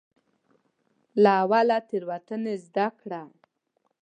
او 1.39 1.51
له 1.69 1.77
تېروتنې 1.89 2.53
زدکړه 2.65 3.21
وکړه. 3.23 3.23